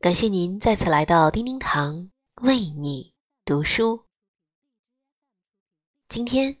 [0.00, 3.12] 感谢您再次来到叮叮堂为你
[3.44, 4.06] 读书。
[6.08, 6.56] 今天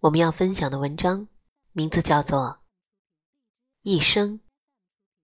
[0.00, 1.26] 我们要分享的文章
[1.72, 2.38] 名字叫做
[3.80, 4.40] 《一生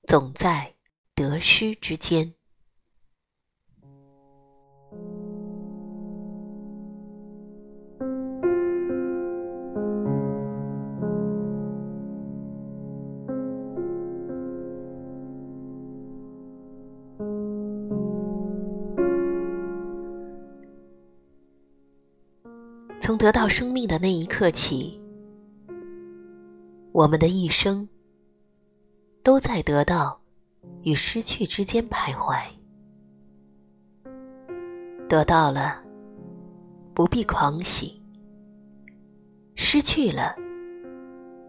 [0.04, 0.76] 总在
[1.14, 2.32] 得失之间》。
[23.18, 24.98] 得到生命的那一刻起，
[26.92, 27.86] 我们的一生
[29.24, 30.20] 都在得到
[30.82, 32.40] 与失去之间徘徊。
[35.08, 35.82] 得到了，
[36.94, 38.00] 不必狂喜；
[39.56, 40.36] 失去了，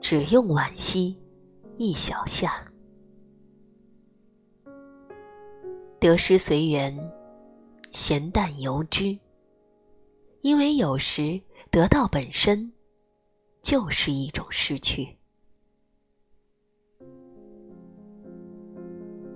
[0.01, 1.15] 只用惋惜
[1.77, 2.65] 一小下。
[5.99, 6.97] 得失随缘，
[7.91, 9.15] 闲淡由之。
[10.41, 11.39] 因为有时
[11.71, 12.71] 得到本身
[13.61, 15.07] 就是一种失去。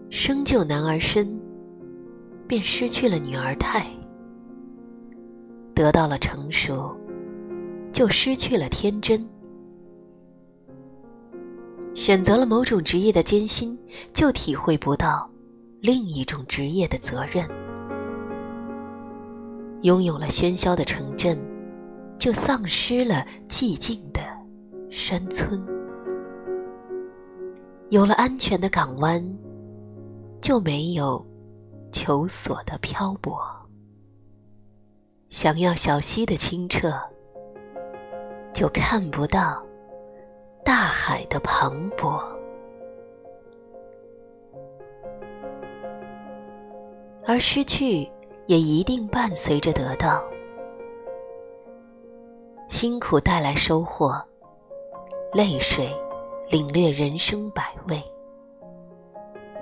[0.09, 1.39] 生就男儿身，
[2.47, 3.83] 便失去了女儿态；
[5.75, 6.95] 得到了成熟，
[7.91, 9.27] 就失去了天真。
[11.93, 13.77] 选择了某种职业的艰辛，
[14.11, 15.29] 就体会不到
[15.81, 17.47] 另一种职业的责任。
[19.83, 21.37] 拥有了喧嚣的城镇，
[22.23, 24.21] 就丧失了寂静的
[24.89, 25.59] 山村；
[27.89, 29.21] 有了安全的港湾，
[30.39, 31.21] 就没有
[31.91, 33.37] 求索的漂泊。
[35.27, 36.93] 想要小溪的清澈，
[38.53, 39.61] 就看不到
[40.63, 42.23] 大海的磅礴。
[47.25, 48.09] 而失去。
[48.47, 50.21] 也一定伴随着得到，
[52.73, 54.19] 辛苦带来收获，
[55.31, 55.95] 泪水
[56.49, 58.01] 领略人生百味，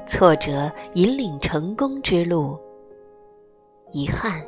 [0.08, 2.58] 挫折引领成功之路，
[3.92, 4.42] 遗憾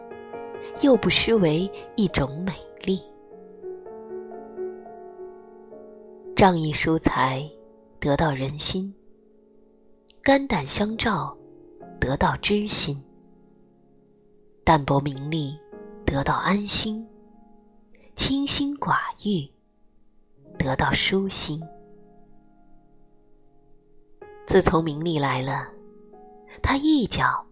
[0.81, 3.01] 又不失为一种美丽。
[6.33, 7.45] 仗义疏财
[7.99, 8.95] 得到人心，
[10.21, 11.37] 肝胆相照
[11.99, 12.97] 得到知心。
[14.63, 15.53] 淡泊名利，
[16.05, 17.05] 得到安心；
[18.15, 19.49] 清心寡欲，
[20.57, 21.61] 得到舒心。
[24.45, 25.67] 自从名利来了，
[26.61, 27.45] 他一脚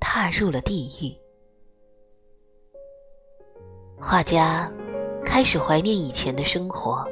[0.00, 1.14] 踏入了地狱。
[4.00, 4.72] 画家
[5.24, 7.06] 开始怀念以前的生活，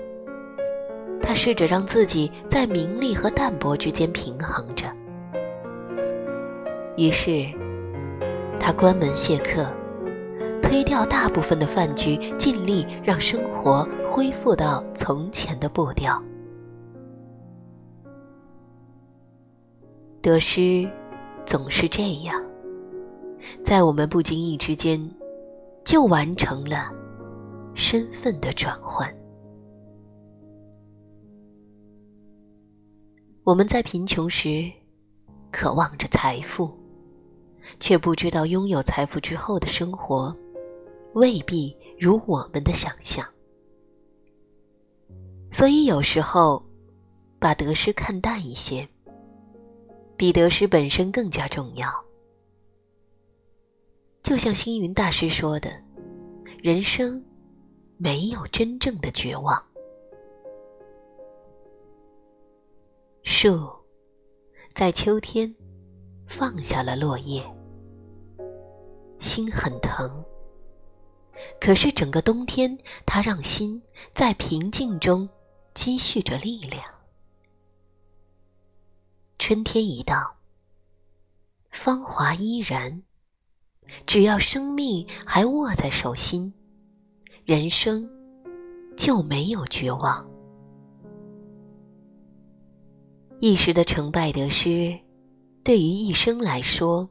[1.21, 4.87] 他试着让自己在名利和淡泊之间平衡着，
[6.97, 7.47] 于是。
[8.59, 9.71] 他关门谢客，
[10.77, 16.23] 推掉大部分的饭局，尽力让生活恢复到从前的步调。
[20.21, 20.87] 得失
[21.47, 22.45] 总是这样，
[23.65, 25.01] 在我们不经意之间，
[25.83, 26.93] 就完成了
[27.75, 29.11] 身份的转换。
[33.45, 34.71] 我们在贫穷时，
[35.51, 36.71] 渴望着财富。
[37.81, 40.33] 却不知道拥有财富之后的生活，
[41.17, 43.27] 未必如我们的想象。
[45.51, 46.63] 所以有时候，
[47.39, 48.87] 把得失看淡一些，
[50.15, 51.89] 比得失本身更加重要。
[54.23, 55.71] 就像星云大师说的
[56.63, 57.25] ：“人生
[57.97, 59.59] 没有真正的绝望。”
[63.25, 63.71] 树
[64.75, 65.55] 在秋天
[66.27, 67.43] 放下了落叶。
[69.19, 70.23] 心很疼，
[71.61, 73.83] 可是整个冬天，它让心
[74.13, 75.29] 在平静中
[75.75, 76.83] 积蓄着力量。
[79.39, 80.37] 春天一到，
[81.71, 83.03] 芳华依然。
[84.07, 86.53] 只要生命还握在手心，
[87.45, 88.09] 人生
[88.97, 90.29] 就没有绝望。
[93.39, 94.99] 一时的成败得失，
[95.63, 97.09] 对于一生来说，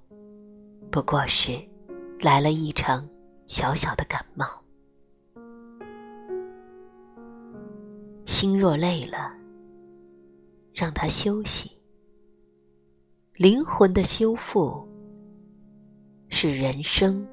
[0.92, 1.62] 不过是。
[2.22, 3.08] 来了一场
[3.48, 4.46] 小小的感冒，
[8.26, 9.32] 心若累了，
[10.74, 11.72] 让它休息。
[13.36, 14.88] 灵魂的修复，
[16.30, 17.28] 是人生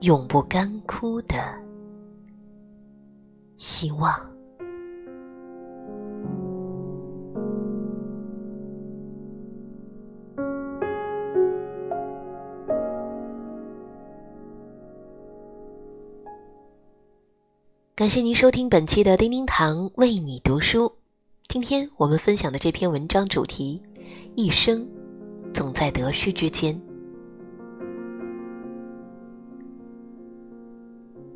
[0.00, 1.36] 永不干枯的
[3.56, 4.31] 希望。
[18.02, 20.92] 感谢您收听本期的叮叮堂为你读书。
[21.46, 23.80] 今天我们分享的这篇文章主题：
[24.34, 24.84] 一生
[25.54, 26.82] 总在得失之间。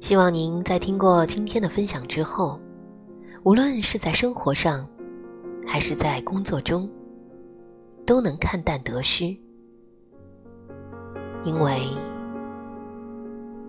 [0.01, 2.61] 希望您在听过今天的分享之后，
[3.45, 4.85] 无论是在生活上，
[5.65, 6.91] 还是在工作中，
[8.05, 9.27] 都能看淡得失，
[11.45, 11.87] 因为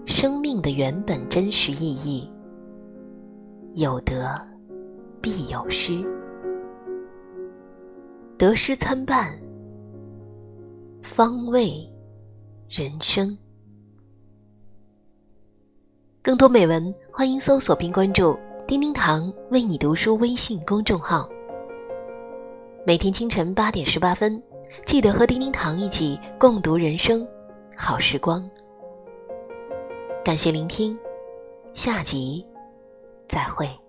[0.08, 2.28] 生命的原本真实意义。
[3.78, 4.36] 有得
[5.22, 6.04] 必有失，
[8.36, 9.40] 得失参半，
[11.04, 11.88] 方为
[12.68, 13.38] 人生。
[16.24, 18.36] 更多美文，欢迎搜索并关注
[18.66, 21.30] “叮叮堂为你读书”微信公众号。
[22.84, 24.42] 每天清晨八点十八分，
[24.88, 27.24] 记得和叮叮堂一起共读人生
[27.76, 28.50] 好时光。
[30.26, 30.98] 感谢聆听，
[31.76, 32.44] 下集。
[33.28, 33.87] 再会。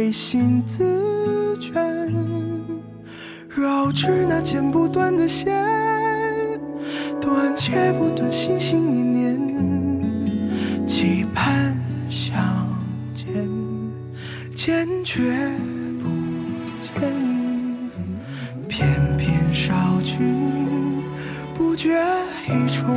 [0.00, 1.74] 是违心自卷，
[3.50, 5.54] 绕指那剪不断的线，
[7.20, 8.80] 断且不断，心心
[9.12, 11.76] 念念，期盼
[12.08, 12.34] 相
[13.12, 13.46] 见，
[14.54, 15.20] 坚决
[15.98, 16.08] 不
[16.80, 16.90] 见，
[18.68, 18.88] 偏
[19.18, 21.02] 偏少君
[21.54, 21.90] 不觉
[22.46, 22.94] 已中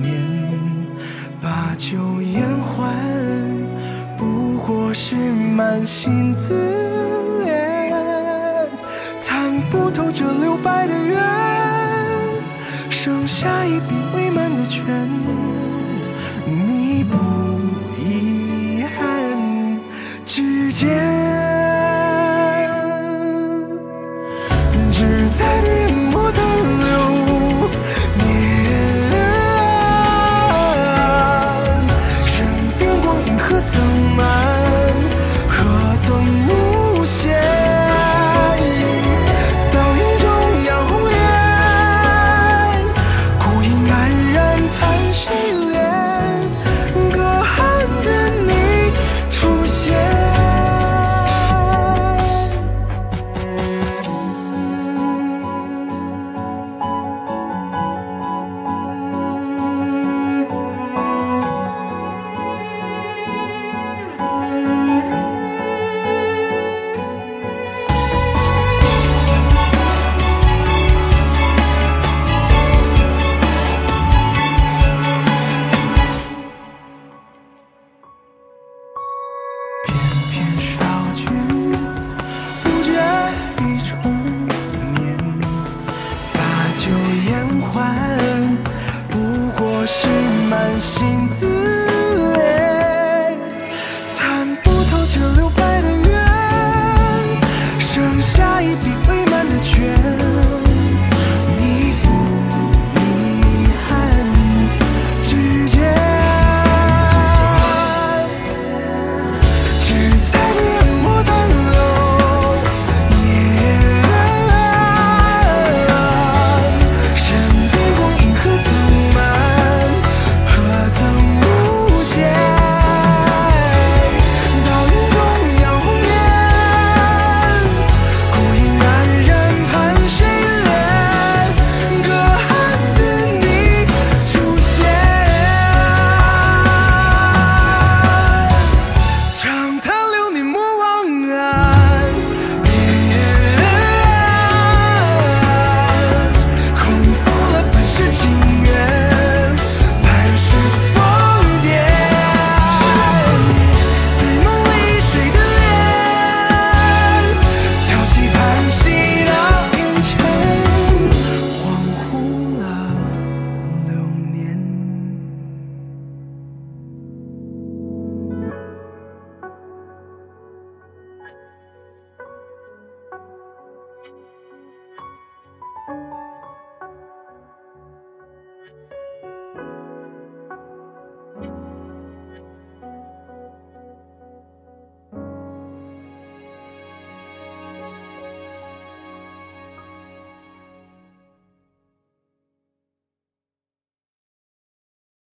[0.00, 0.10] 年，
[1.42, 2.94] 把酒言欢。
[4.18, 5.14] 不过是
[5.56, 6.54] 满心自
[7.42, 7.90] 怜，
[9.18, 11.18] 参不透这留白的缘，
[12.90, 14.84] 剩下一笔未满的卷。